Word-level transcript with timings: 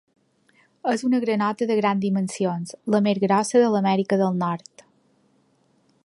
És 0.91 1.03
una 1.07 1.19
granota 1.25 1.67
de 1.71 1.75
grans 1.81 2.01
dimensions, 2.05 2.73
la 2.95 3.01
més 3.09 3.21
grossa 3.25 3.61
de 3.65 3.67
l'Amèrica 3.75 4.19
del 4.23 4.41
Nord. 4.45 4.85